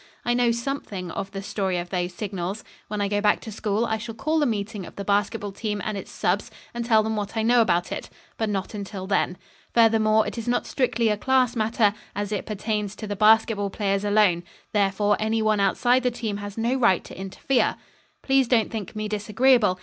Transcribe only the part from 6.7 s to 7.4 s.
and tell them what